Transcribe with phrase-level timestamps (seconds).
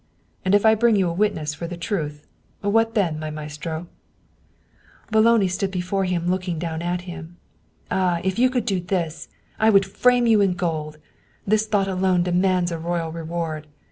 [0.43, 2.25] And if I bring you a witness for the truth
[2.61, 3.85] what then, my maestro?"
[5.11, 7.37] Boloni stood before him looking down at him."
[7.91, 9.27] Ah, if you could do this!
[9.59, 10.97] I would frame you in gold!
[11.45, 13.67] This thought alone demands a royal reward.